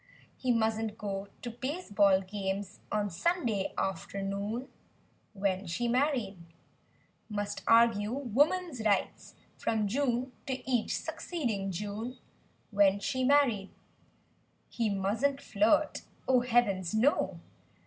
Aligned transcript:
He 0.35 0.51
musn't 0.51 0.97
go 0.97 1.27
to 1.43 1.51
baseball 1.51 2.21
games 2.21 2.79
on 2.91 3.11
Sunday 3.11 3.71
after¬ 3.77 4.25
noon—' 4.25 4.67
When 5.33 5.67
she 5.67 5.87
married; 5.87 6.39
Must 7.29 7.61
argue 7.67 8.11
"woman's 8.11 8.83
rights" 8.83 9.35
from 9.57 9.87
June 9.87 10.31
to 10.47 10.67
each 10.67 10.97
succeeding 10.97 11.69
June— 11.69 12.17
When 12.71 12.99
she 12.99 13.23
married; 13.23 13.69
He 14.69 14.89
musn't 14.89 15.39
flirt. 15.39 16.01
Oh, 16.27 16.39
heavens 16.39 16.95
no! 16.95 17.39